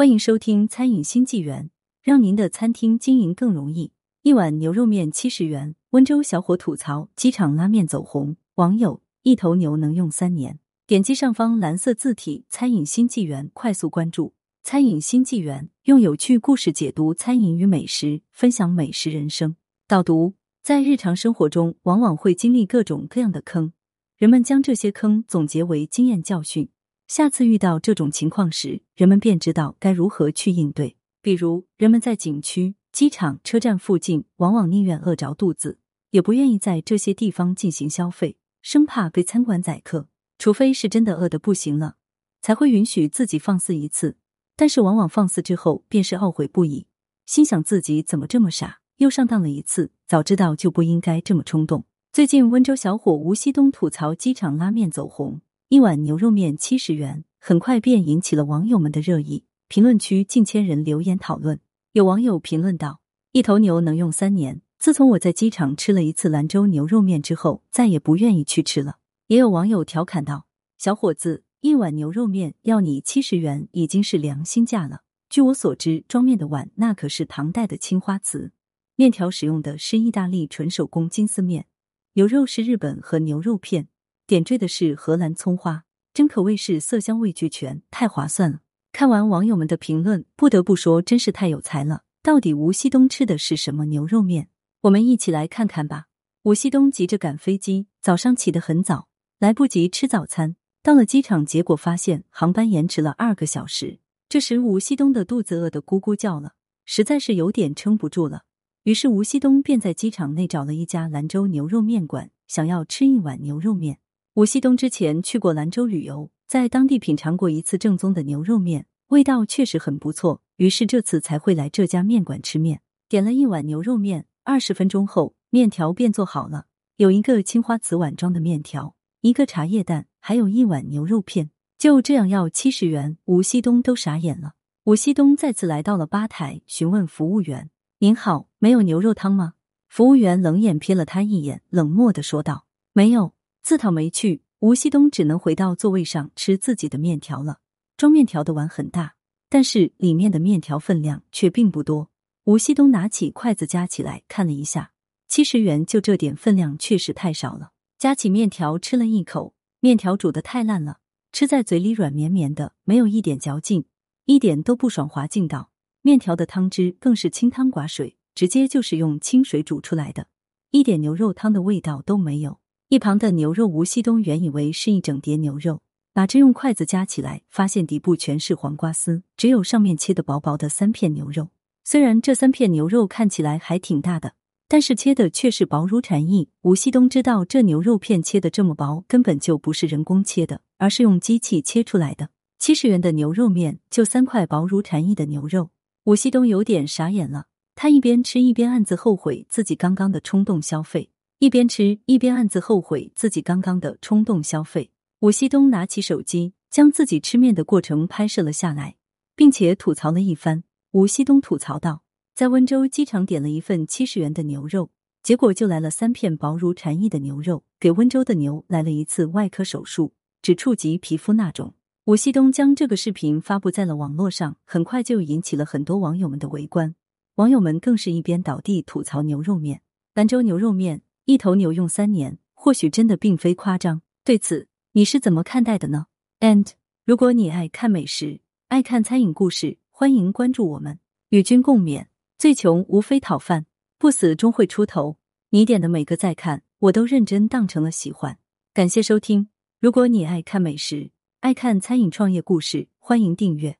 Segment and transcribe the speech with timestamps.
[0.00, 1.64] 欢迎收听《餐饮新纪元》，
[2.00, 3.92] 让您的餐厅经营更容易。
[4.22, 10.58] 一碗牛肉面七十元，温州小伙吐槽机场拉面走红，网友一头牛能用三年。
[10.86, 14.28] 点击上方蓝色字体“餐饮新纪元”，快速关注
[14.62, 19.56] 《餐饮新纪元》，用有趣故事解读餐饮与美食，分享美食人生。
[19.86, 20.32] 导读：
[20.62, 23.74] 在日常生活中，往往会经历各种各样的坑，
[24.16, 26.70] 人们将这些坑总结为经验教训。
[27.10, 30.96] 下次遇到这种情况时，人们便知道该如何去应对。
[31.20, 40.06] 比如，人们在景区、机场、车站附近，往往宁愿饿着肚子，也不愿意在这些地方进行消费，生怕被餐馆宰客。
[40.38, 41.96] 除非是真的饿得不行了，
[42.40, 44.16] 才会允许自己放肆一次。
[44.54, 46.86] 但是，往往放肆之后，便是懊悔不已，
[47.26, 49.90] 心想自己怎么这么傻，又上当了一次。
[50.06, 51.86] 早知道就不应该这么冲动。
[52.12, 55.40] 最近，温州小伙吴锡东吐槽机场拉面走红。
[55.70, 59.44] 一碗牛肉面七十元，很快便引起了网友们的热议。
[59.68, 61.60] 评论区近千人留言讨论。
[61.92, 64.62] 有网友评论道：“一头牛能用三年。
[64.80, 68.96] 自从我在机场吃了一次兰州牛肉面之后，再也不愿意去吃了。”
[69.28, 75.02] 也有网友调侃道：“小伙子，一碗牛肉面要你七十元，已经是良心价了。
[75.28, 78.50] 据我所知，装面的碗那可是唐代的青花瓷，
[78.96, 81.66] 面条使用的是意大利纯手工金丝面，
[82.14, 83.86] 牛肉是日本和牛肉片。”
[84.30, 85.82] 点缀的是荷兰葱花，
[86.14, 88.60] 真可谓是色香味俱全，太划算了。
[88.92, 92.04] 看完网友们的评论，不得不说，真是太有才了。
[92.22, 94.48] 到底吴锡东吃的是什么牛肉面？
[94.82, 96.04] 我们一起来看看吧。
[96.44, 99.08] 吴锡东急着赶飞机，早上起得很早，
[99.40, 100.54] 来不及吃早餐。
[100.80, 103.98] 到了机场，结果发现航班延迟了二个小时。
[104.28, 106.52] 这时，吴锡东的肚子饿得咕咕叫了，
[106.84, 108.42] 实在是有点撑不住了。
[108.84, 113.98] 于是，吴锡东便在机场内找了一家兰州牛肉面馆，想要吃一碗牛肉面。
[114.40, 120.40] 吴锡东之前去过兰州旅游，在当地品尝过一次正宗的牛肉面，味道确实很不错。
[120.56, 124.24] 于是这次才会来这家面馆吃面，点了一碗牛肉面。
[124.42, 126.64] 二十分钟后，面条便做好了，
[126.96, 133.18] 有一个青花瓷碗装的面条，一个茶叶蛋，还有一碗牛肉片，就这样要七十元。
[133.26, 134.54] 吴锡东都傻眼了。
[134.84, 137.68] 吴锡东再次来到了吧台，询问服务员
[138.00, 139.52] ：“您好，没有牛肉汤吗？”
[139.90, 142.64] 服务员冷眼瞥了他一眼，冷漠的说道
[142.94, 147.58] ：“没有。”自讨没趣，吴锡东只能回到座位上吃自己的面条了。
[147.96, 149.14] 装面条的碗很大，
[149.48, 152.10] 但是里面的面条分量却并不多。
[152.44, 154.92] 吴锡东拿起筷子夹起来看了一下，
[155.28, 157.72] 七十元就这点分量，确实太少了。
[157.98, 161.00] 夹起面条吃了一口，面条煮的太烂了，
[161.32, 163.84] 吃在嘴里软绵绵的，没有一点嚼劲，
[164.24, 165.70] 一点都不爽滑劲道。
[166.00, 170.28] 面条的汤汁更是清汤寡水，直接就是用清水煮出来的，
[170.70, 172.58] 一点牛肉汤的味道都没有。
[172.90, 175.78] 一旁的牛肉，吴锡东原以为是一整碟牛肉，
[176.14, 181.50] 哪知用筷子夹起来，发现底部全是黄瓜丝，只有上面切的薄薄的三片牛肉。
[181.84, 184.34] 虽然这三片牛肉看起来还挺大的，
[184.66, 186.48] 但是切的却是薄如蝉翼。
[186.62, 192.30] 吴锡东知道这牛肉片切的这么薄，根本就不是人工切的，而是用机器切出来的。
[192.58, 195.70] 七十元的牛肉面就三块薄如蝉翼的牛肉，
[196.06, 197.46] 吴锡东有点傻眼了。
[197.76, 201.10] 他一边吃一边暗自后悔自己刚刚的冲动消费。
[201.40, 204.90] 一边吃一边暗自后悔自己刚刚的冲动消费。
[205.20, 208.96] 吴锡东拿起手机，将自己吃面的过程拍摄了下来，
[209.34, 210.64] 并且吐槽了一番。
[210.90, 212.02] 吴锡东吐槽道
[212.36, 214.90] ：“在温州机场点了一份七十元的牛肉，
[215.22, 220.12] 结果就来了三片薄如蝉翼的牛肉，给温州的牛来了一次外科手术，
[220.42, 221.72] 只触及皮肤那种。”
[222.04, 226.94] 吴锡东将这个视频发布在了网络上，很快就引起了很多网友们的围观。
[227.36, 229.80] 网友们更是一边倒地吐槽牛肉面，
[230.12, 231.00] 兰州牛肉面。
[231.30, 234.02] 一头牛用三年，或许真的并非夸张。
[234.24, 236.06] 对此，你是怎么看待的呢
[236.40, 236.66] ？And
[237.04, 240.98] 如果你爱看美食，爱看餐饮故事，欢迎关注我们，
[241.28, 242.06] 与君共勉。
[242.36, 245.18] 最穷无非讨饭，不死终会出头。
[245.50, 248.36] 你点的每个再看，我都认真当成了喜欢。
[248.74, 249.50] 感谢收听。
[249.78, 253.79] 如果你爱看美食，爱看餐饮创业故事，欢迎订阅。